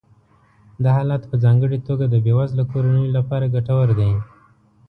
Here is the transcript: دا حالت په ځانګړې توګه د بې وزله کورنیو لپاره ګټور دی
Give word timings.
دا 0.83 0.89
حالت 0.97 1.21
په 1.29 1.35
ځانګړې 1.43 1.79
توګه 1.87 2.05
د 2.09 2.15
بې 2.25 2.33
وزله 2.39 2.63
کورنیو 2.71 3.13
لپاره 3.17 3.51
ګټور 3.55 3.87
دی 3.99 4.11